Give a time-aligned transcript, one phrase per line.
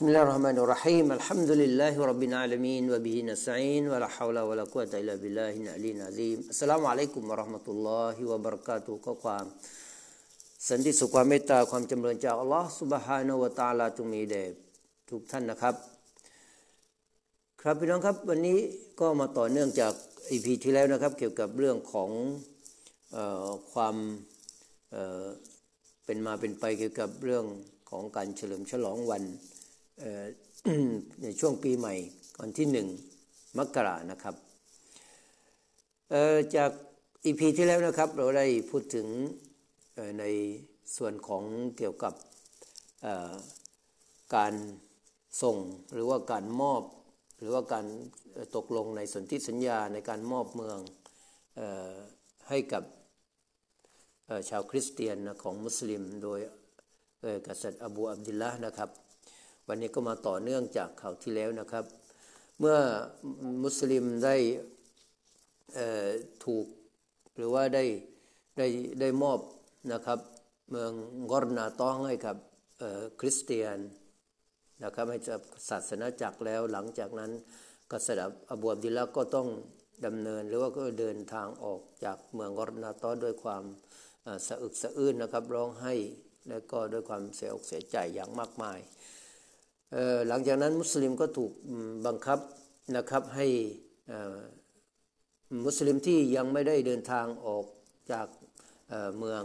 [0.00, 5.20] بسم الله الرحمن الرحيم الحمد لله رب العالمين وبه نستعين ولا حول ولا قوة إلا
[5.20, 9.44] بالله العلي العظيم السلام عليكم ورحمة الله وبركاته ก็ความ
[10.68, 14.44] สันติสุขความเมตตาความจำเริญจากอัลลอฮ์ سبحانه และ تعالى จงมีแด่
[15.10, 15.74] ทุกท่านนะครับ
[17.62, 18.58] ครับพี่น้องครับวันนี้
[19.00, 19.92] ก็มาต่อเนื่องจาก
[20.30, 22.10] อีพีที่แล้วนะครับ เกี่ยวกับเรื่องของ
[23.12, 23.96] เออความ
[24.92, 25.24] เอ่อ
[26.04, 27.44] เป็นมาเป็นไปเกี่ยวกับเรื่อง
[27.90, 29.59] ของการเฉลิมฉลองวันเอ่อ
[31.23, 31.93] ในช่วงปีใหม่
[32.41, 32.87] วันที่หนึ่ง
[33.57, 34.35] มกรานะครับ
[36.55, 36.71] จาก
[37.25, 39.07] อีพีที่แล้วนะครับ เราได้พูดถึง
[40.19, 40.25] ใน
[40.95, 41.43] ส่วนของ
[41.77, 42.13] เกี่ยวกับ
[44.35, 44.53] การ
[45.41, 45.57] ส่ง
[45.93, 46.83] หรือว่าการมอบ
[47.39, 47.85] หรือว่าการ
[48.55, 50.77] ตกลงในสนธิสัญญาในการมอบเมือง
[51.59, 51.61] อ
[51.93, 51.93] อ
[52.49, 52.83] ให้กับ
[54.49, 56.39] ชาวคริสเตียนของมุสลิม โดย
[57.47, 58.89] กษัตริย์อบูอับดุลละนะครับ
[59.73, 61.85] วันนี้ก็มาต่อเนื่องจากข่าวที่แล้วนะครับ
[62.59, 62.77] เมื่อ
[63.63, 64.35] มุสลิมได้
[66.45, 66.65] ถูก
[67.35, 67.83] หรือว่าได้
[68.57, 68.67] ได้
[69.01, 69.39] ได้มอบ
[69.93, 70.19] นะครับ
[70.69, 70.91] เมือง
[71.31, 72.35] กอรนาต้องให้กับ
[73.19, 73.77] คริสเตียน
[74.83, 77.31] นะครับให้จับศาสนาจักรแล้วหลังจากนั้น
[77.91, 79.47] กษัตริย์อบูบดิลละก็ต้อง
[80.05, 83.63] ดำเนินหรือว่าก็เดินทางออกจากเมืองกอรนาตอด้วยความ
[84.47, 85.93] สะอึกสะอื้นนะครับร้องไห้
[86.49, 88.79] และก็ด้วยความเสียอกเสียใจอย่างมากมาย
[90.27, 91.51] หลังจากนั้นมุสลิมก็ถูก
[92.07, 92.39] บังคับ
[92.95, 93.47] นะครับให้
[95.65, 97.65] มุสลิมที่ยังไม่ได้เดินทางออก
[98.11, 98.27] จาก
[99.17, 99.43] เมือง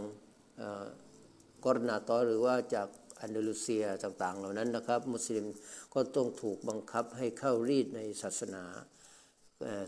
[1.63, 2.87] กอรนาตอหรือว่าจาก
[3.21, 5.45] อันดาลูเซียต่างๆ เหล่านั้นนะครับ มุสลิม
[5.93, 8.63] ก็ต้องถูกบังคับให้เข้ารีดในศาสนา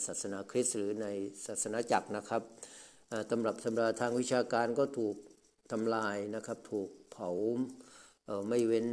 [0.06, 1.08] ศาสนาคริสต์หรือใน
[1.46, 2.44] ศาสนาจักรนะครับ
[3.30, 5.16] ตำรับตำราทางวิชาการก็ถูก
[5.72, 7.30] ทำลายนะครับ ถูกเผา
[8.48, 8.88] ไม่เว้น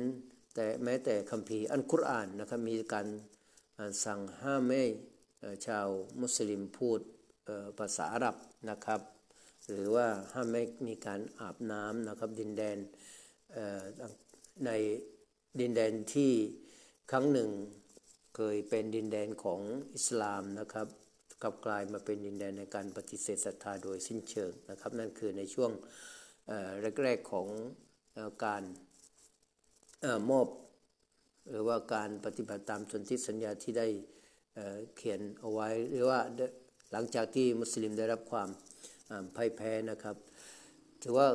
[0.56, 3.06] แต่แม้แต่คัมภีร์อันกุรอานนะครับมีการ
[4.04, 4.82] สั่งห้ามไม่
[5.66, 5.86] ชาว
[6.20, 7.00] มุสลิมพูด
[7.78, 8.36] ภาษาอาหรับ
[8.70, 9.00] นะครับ
[9.70, 12.78] หรือว่าห้ามไม่มีการอาบน้ำนะครับดินแดน
[14.66, 14.70] ใน
[15.60, 16.32] ดินแดนที่
[17.10, 17.50] ครั้งหนึ่ง
[18.36, 19.60] เคยเป็นดินแดนของ
[19.94, 20.86] อิสลามนะครับ
[21.42, 25.70] กลับกลายมาเป็นดินแดนในการปฏิเสธศรัทธาโดยสิ้นเชิงนะครับ นั่นคือในช่วง
[27.02, 27.48] แรกๆของ
[28.44, 28.62] การ
[30.30, 30.48] มอบ
[31.50, 33.86] หรือว่าการปฏิบัติตามสนธิสัญญาที่ได้
[34.54, 36.20] เเขียนเอาไว้ หรือว่า
[36.92, 38.48] หลังจากที่มุสลิมได้รับความ
[39.36, 40.16] พ่ายแพ้นะครับ
[41.02, 41.28] ถือว่า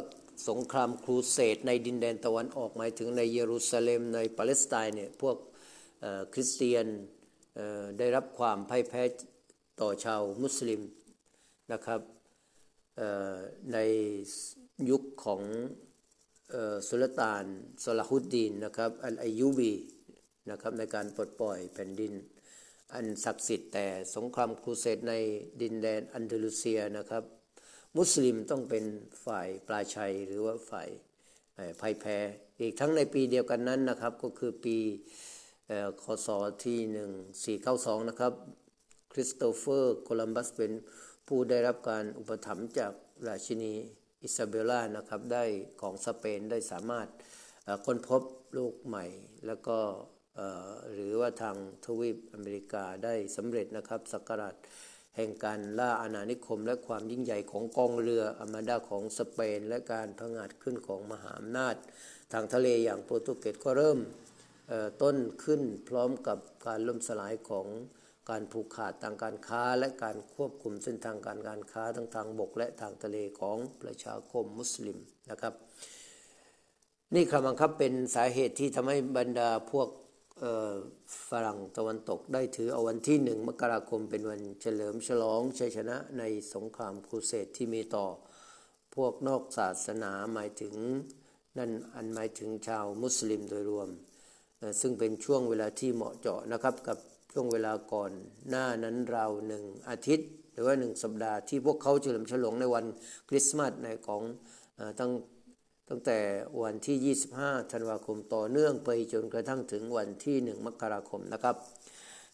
[0.49, 5.37] สงครามครูเสดในดินแดนตะวันออกหมายถึงในเยรูซาเล็มในปาเลสไตน์เนี่ยพวก
[6.33, 6.87] คริสเตียน
[7.99, 9.01] ได้รับความพ่ายแพ้
[9.81, 10.81] ต่อชาวมุสลิม
[11.71, 12.01] นะครับ
[13.73, 13.77] ใน
[14.89, 15.41] ยุคของ
[16.89, 17.45] สุลต่าน
[17.83, 19.73] ซลาฮุดดีนนะครับอัลอายูบี
[20.49, 22.13] นะครับในการปลดปล่อยแผ่นดิน
[22.93, 23.85] อันศักดิ์สิทธิ์แต่
[24.15, 25.13] สงครามครูเสดใน
[25.61, 27.23] ดินแดนอันเดลูเซียนะครับ
[27.97, 28.85] มุสลิมต้องเป็น
[29.25, 30.89] ฝ่ายปราชัยหรือว่าฝ่าย
[31.55, 32.17] เอ่อพ่ายแพ้
[32.59, 34.77] อีกทั้งในปีเดียวกันนั้นนะครับก็คือปี
[35.67, 36.27] เอ่อคศ
[36.63, 36.79] ที่
[37.65, 38.33] 1492 นะครับ
[39.11, 40.71] คริสโตเฟอร์ โคลัมบัสเป็น
[41.27, 42.93] ผู้ได้รับการอุปถัมภ์จาก
[43.27, 43.73] ราชินี
[44.23, 45.43] อิซาเบลล่านะครับได้
[45.81, 47.07] ของสเปนได้สามารถ
[47.85, 48.21] ค้นพบ
[48.53, 49.05] โลกใหม่
[49.47, 49.77] แล้วก็
[50.93, 51.55] หรือว่าทาง
[51.85, 54.49] ทวีปอเมริกาได้สำเร็จนะครับสักการะ
[55.15, 61.75] แห่งการล่าอาณานิคม และความยิ่งใหญ่ของกองเรืออามาดาของสเปน และการพังอาจขึ้นของมหาอำนาจ
[62.31, 63.99] ทางทะเลอย่างโปรตุเกสก็เริ่ม
[65.01, 67.67] ต้นขึ้นพร้อมกับการล่มสลายของ
[68.29, 74.97] การผูกขาดทางการค้าและการควบคุมเส้นทางการการค้าทั้งทางบกและทางทะเลของประชาคมมุสลิม
[75.29, 75.53] นะครับ
[77.15, 79.89] นี่คำบังคับเป็นสาเหตุที่ทำให้บรรดาพวก
[81.29, 88.05] ฝรั่งตะวันตกได้ถือเอาวันที่หนึ่งมกราคมเป็นวันเฉลิมฉลองชัยชนะในสงครามครูเสดที่มีต่อ
[88.95, 90.75] พวกนอกศาสนาหมายถึง
[91.57, 93.89] นั่นอันหมายถึงชาวมุสลิมโดยรวม
[94.81, 96.97] ซึ่งเป็นช่วงเวลาที่เหมาะเจาะนะครับกับ
[97.31, 98.11] ช่วงเวลาก่อน
[98.49, 102.85] หน้านั้นราวหนึ่งอาทิตย์ หรือว่าหนึ่งสัปดาห์ที่พวกเขาเฉลิมฉลองในวัน
[103.29, 104.21] คริสต์มาสในของ
[104.99, 105.11] ตั้ง
[105.89, 106.19] ตั้งแต่
[106.61, 111.55] วันที่ 25 ธันวาคมต่อเนื่องไปจนกระทั่งถึงวันที่ 1 มกราคมนะครับ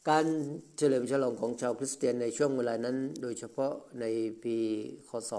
[0.09, 0.25] การ
[0.77, 4.05] เฉลิมฉลองของชาวคริสเตียนในช่วงเวลานั้น โดยเฉพาะใน
[4.43, 4.57] ปี
[5.09, 5.33] คศ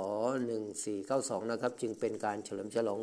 [0.73, 3.01] 1492 นะครับ จึงเป็นการเฉลิมฉลอง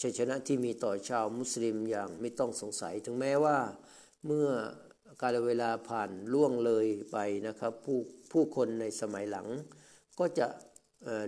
[0.00, 3.58] ชัยชนะที่มีต่อชาวมุสลิมอย่างไม่ต้องสงสัยถึงแม้ว่า
[4.26, 4.48] เมื่อ
[5.22, 7.98] การเวลาผ่านล่วงเลยไปนะครับ ผู้
[8.32, 9.46] ผู้คนในสมัยหลัง
[10.18, 10.46] ก็จะ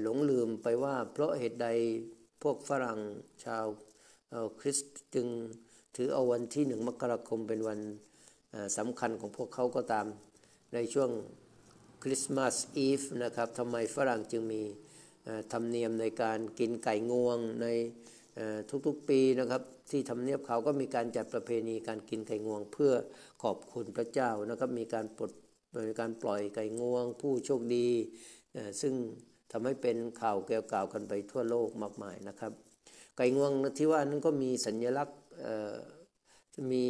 [0.03, 1.69] หลงลืมไปว่า เพราะเหตุใด
[2.43, 2.99] พวกฝรั่ง
[3.45, 3.65] ชาว
[4.61, 5.27] คริสต์จึง
[5.97, 7.81] ถือเอาวันที่หนึ่งมกราคมเป็นวัน
[8.79, 10.07] สำคัญของพวกเขาก็ตาม
[10.75, 11.11] ในช่วง
[12.03, 14.63] คริสต์มาสอีฟนะครับทำไมฝรั่งจึงมี
[15.53, 17.67] ธรรมเนียมในการกินไก่งวงใน
[18.87, 22.93] ทุกๆปีนะครับที่ทำเนียบเขาก็มีการจัดประเพณีการกินไก่งวง เพื่อ
[23.43, 25.33] ขอบคุณพระเจ้านะครับมีการปลด
[25.89, 27.89] มีการปล่อยไก่งวง ผู้โชคดี
[28.81, 28.95] ซึ่ง
[29.53, 32.53] ทำให้เป็นข่าวแก้วกล่าวกันไปทั่วโลกมากมายนะครับ
[33.17, 35.19] ไก่งวงที่ว่านั้นก็มีสัญลักษณ์
[36.73, 36.87] มี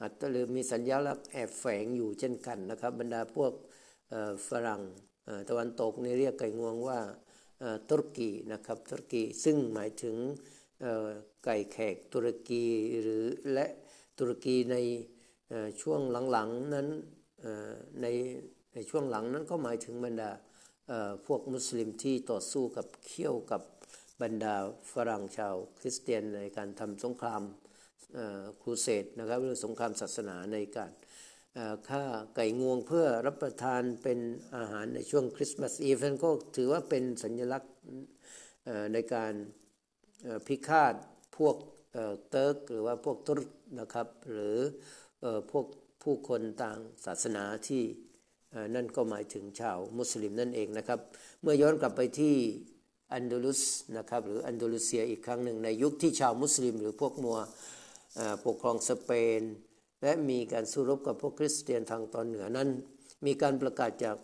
[0.00, 3.52] อัตหรือมีสัญลักษณ์แอบแฝงอยู่เช่นกันนะครับ บรรดาพวก
[4.48, 4.82] ฝรั่ง
[5.48, 6.98] ตะวันตกนี่เรียกไก่งวงว่า
[7.88, 10.16] ตุรกีนะครับตุรกีซึ่งหมายถึง
[11.44, 12.64] ไก่แขกตุรกี
[13.02, 13.66] หรือและ
[14.18, 14.76] ตุรกีใน
[15.82, 16.00] ช่วง
[16.30, 16.88] หลังๆนั้น
[18.02, 18.06] ใน
[18.74, 20.30] ในช่วงหลังนั้นก็หมายถึงบรรดา
[21.26, 23.62] พวกมุสลิมที่ต่อสู้กับเขี้ยวกับ
[24.22, 24.54] บรรดา
[24.92, 27.42] ฝรั่งชาวคริสเตียนในการทำสงคราม
[28.62, 30.92] ครูเสดนะครับหรือสงครามศาสนาในการ
[31.88, 32.04] ฆ่า
[32.34, 34.18] ไก่งวงเพื่อรับประทานเป็น
[34.56, 37.72] อาหารในช่วงคริสต์มาสอีฟนก็ถือว่าเป็นสัญลักษณ์
[38.92, 39.34] ในการ
[40.46, 40.94] พิฆาต
[41.36, 41.56] พวก
[42.30, 43.50] เติร์กหรือว่าพวกตุรก
[43.80, 44.56] นะครับ หรือ
[45.50, 45.66] พวก
[46.02, 47.82] ผู้คนต่างศาสนาที่
[48.74, 51.00] นั่นก็หมายถึงชาวมุสลิมนั่นเองนะครับ
[51.42, 52.34] เมื่อย้อนกลับไปที่
[53.12, 53.62] อันดลุส
[53.96, 57.38] นะครับหรืออันดลุเซียอีกครั้งหนึ่งในยุคที่ชาวมุสลิม หรือพวกมัว
[58.44, 59.42] ปกครองสเปน
[60.02, 62.68] และมีการสู้รบกับพวกคริสเตียนทางตอนเหนือนั้น
[63.26, 64.16] มีการประกาศจาก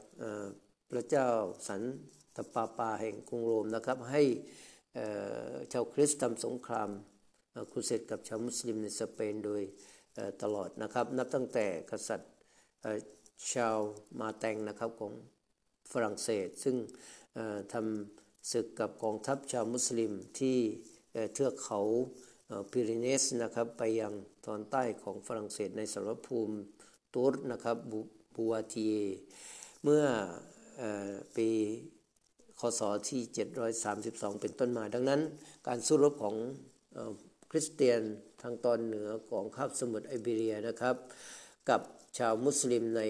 [0.91, 1.29] พระเจ้า
[1.69, 1.83] สัน
[2.35, 4.23] ตปาปาแห่งกรุงโรมนะครับให้
[5.73, 6.91] ชาวคริสต์ทำสงคราม
[7.71, 9.63] ครูเสดกับชาวมุสลิมในสเปนโดย
[10.43, 12.31] ตลอดนะครับ นับตั้งแต่กษัตริย์
[13.53, 13.79] ชาว
[14.21, 15.13] มาแตงนะครับของ
[15.93, 16.77] ฝรั่งเศส ซึ่ง
[17.73, 20.59] ทำศึกกับกองทัพชาวมุสลิมที่
[21.33, 21.81] เทือกเขา
[22.71, 24.13] พิริเนสนะครับไปยัง
[24.47, 26.57] ตอนใต้ของฝรั่งเศสในสารภูมิ
[27.15, 27.77] ตูร์นะครับ
[28.35, 28.91] บูวาตี
[29.83, 30.05] เมื่อ
[31.37, 31.49] ปี
[32.61, 33.21] คศที่
[33.83, 35.21] 732 เป็นต้นมา ดังนั้น
[35.69, 36.37] การสู้รบของ
[37.51, 38.01] คริสเตียน
[38.43, 40.97] ทางตอนเหนือของคาบสมุทรไอเบเรียนะครับ
[41.71, 41.81] กับ
[42.19, 43.03] ชาวมุสลิมใน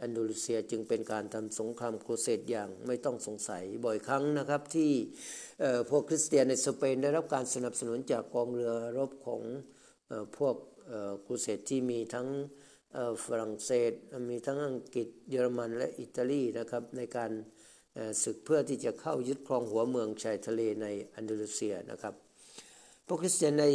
[0.00, 4.92] อันดูเซียจึงเป็นการทำสงครามโครเสดอย่างไม่ต้องสงสัยบ่อยครั้งนะครับ ที่
[5.90, 9.42] พวกคริสเตียนในสเปนได้รับการสนับสนุนจากกองเรือรบของ
[10.36, 10.56] พวก
[11.22, 12.28] โครเสดที่มีทั้ง
[13.24, 13.92] ฝรั่งเศส
[14.30, 17.30] มีทั้งอังกฤษเยอรมันและอิตาลีนะครับในการ
[18.22, 22.14] ศึกเพื่อที่จะเข้ายึดครองหัวเมืองชายทะเลในอันดาลูเซียนะครับ
[23.06, 23.66] พวกคริสเตียนใน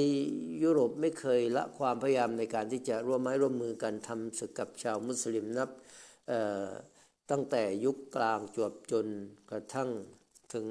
[0.63, 5.69] ยุโรปไม่เคยละความพยายามในการที่จะร่วมไม้ร่วมมือกันทำศึกกับชาวมุสลิมนับ
[7.31, 9.07] ตั้งแต่ยุคกลางจวบจน
[9.51, 9.89] กระทั่ง
[10.53, 10.67] ถึง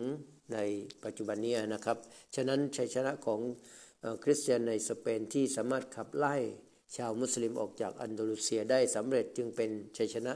[0.52, 0.58] ใน
[1.04, 1.96] ปัจจุบันนี้นะครับ
[2.34, 3.40] ฉะนั้นชัยชนะของ
[4.22, 6.34] คริสเตียนในสเปนที่สามารถขับไล่
[6.96, 10.34] ชาวมุสลิมออกจากอันดาลูเซียได้สำเร็จจึงเป็นชัยชนะ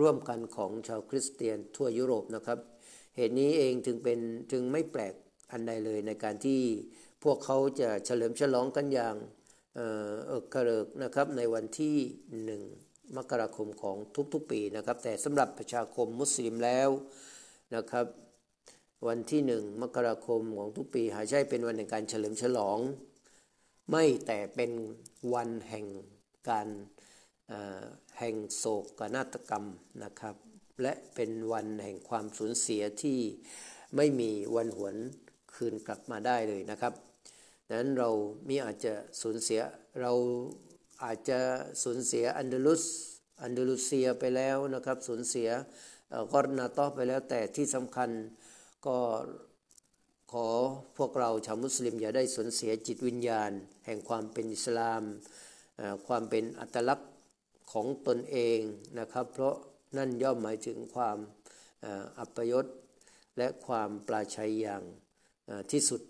[0.00, 2.58] ร่วมกันของชาวคริสเตียนทั่วยุโรปนะครับ
[3.16, 4.18] เหตุนี้เองจึงเป็น
[4.52, 5.14] จึงไม่แปลก
[5.52, 6.60] อันใดเลยในการที่
[7.24, 9.14] พวกเขาจะเฉลิมฉลองกันอย่าง
[9.76, 9.80] เอ
[10.38, 11.96] อกระเริกนะครับในวันที่
[12.44, 12.62] หนึ่ง
[13.16, 13.96] มกราคมของ
[14.34, 16.88] ทุกๆปีนะครับ แต่สำหรับประชาคมมุสลิมแล้ว
[17.74, 18.06] นะครับ
[19.08, 22.78] วันที่หนึ่งมกราคมของทุกปี หาใช่เป็นวันแห่งการเฉลิมฉลอง
[23.90, 24.70] ไม่แต่เป็น
[25.34, 25.86] วันแห่ง
[26.50, 26.68] การ
[28.18, 28.64] แห่งโศ
[28.98, 29.64] กนาฏกรรม
[30.04, 30.36] นะครับ
[30.82, 33.18] และเป็นวันแห่งความสูญเสียที่
[33.96, 34.96] ไม่มีวันหวน
[35.54, 36.92] คืนกลับมาได้เลยนะครับ
[37.66, 38.10] ดังนั้นเรา
[38.48, 38.92] มีอาจจะ
[39.22, 39.60] สูญเสีย
[40.00, 40.12] เรา
[41.04, 41.38] อาจจะ
[41.82, 42.82] สูญเสียอันดาลุส
[43.42, 45.48] อันดาลุเซียไปแล้วนะครับสูญเสีย
[46.32, 48.10] กอรนาตอไปแล้วแต่ที่สำคัญ
[48.86, 48.96] ก็
[50.32, 50.48] ขอ
[50.98, 53.50] พวกเราชาวมุสลิมอย่าได้สูญเสียจิตวิญญาณ
[53.86, 55.02] แห่งความเป็นอิสลาม
[56.06, 57.06] ความเป็นอัตลักษณ
[57.72, 58.60] ของตนเอง
[58.98, 59.54] นะครับ เพราะ
[59.96, 61.18] นั่นย่อมหมายถึงความ
[62.18, 62.66] อัปยศ
[63.38, 64.82] และความปลาชัยอย่าง
[65.72, 66.00] ที่สุด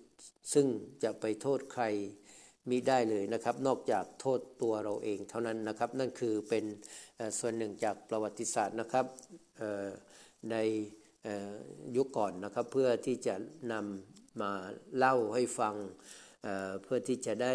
[0.53, 0.67] ซึ่ง
[1.03, 1.85] จะไปโทษใคร
[2.71, 6.65] มิได้เลยนะครับ นอกจากโทษตัวเราเองเท่านั้นนะครับ นั่นคือเป็น
[7.39, 9.07] ส่วนหนึ่งจากประวัติศาสตร์นะครับ
[10.51, 10.57] ใน
[11.97, 13.35] ยุคก่อนนะครับ เพื่อที่จะ
[13.73, 14.53] นำมา
[14.97, 15.75] เล่าให้ฟัง
[16.83, 17.55] เพื่อที่จะได้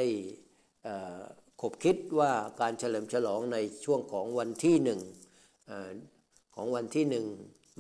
[0.87, 1.21] อ่อ
[1.61, 5.01] ขบคิดว่าการเฉลิมฉลองในช่วงของวันที่หนึ่ง
[5.69, 5.71] อ
[6.55, 7.25] ของวันที่หนึ่ง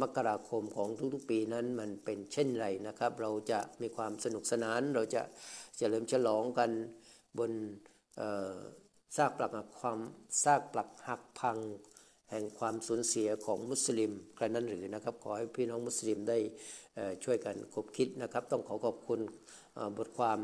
[0.01, 5.21] มกราคมของทุกๆปีนั้นมันเป็นเช่นไรนะครับ เราจะมีความสนุกสนาน เราจะ
[5.77, 6.69] เฉลิมฉลองกัน
[7.37, 7.51] บน
[9.17, 9.99] ซากปลักหักความ
[10.43, 11.57] ซากปลักหักพัง
[12.29, 16.37] แห่งความสูญเสียของมุสลิมกระนั้นหรือนะครับ ขอให้พี่น้องมุสลิมได้
[17.23, 19.19] ช่วยกันคบคิดนะครับ ต้องขอขอบคุณ
[19.97, 20.39] บทความ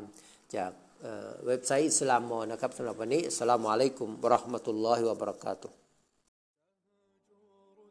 [0.56, 0.72] จาก
[1.03, 5.77] เอ่อเว็บไซต์อิสลามมอนะครับสำหรับวันนี้อัสสลามุอะลัยกุมวะเราะห์มะตุลลอฮิวะบะเราะกาตุฮ์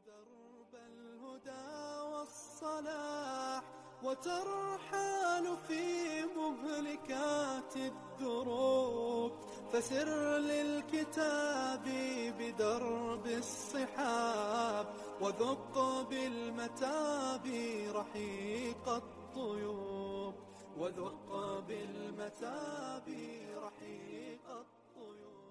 [0.07, 1.67] درب الهدى
[2.12, 3.62] والصلاح
[4.05, 5.84] وترحال في
[6.39, 9.31] مهلكات الدروب
[9.72, 10.10] فسر
[10.51, 11.86] للكتاب
[12.39, 14.86] بدرب الصحاب
[15.22, 15.75] وذق
[16.10, 17.46] بالمتاب
[18.00, 20.34] رحيق الطيوب
[20.79, 23.07] وذق بالمتاب
[23.57, 25.41] رحيق الطيور.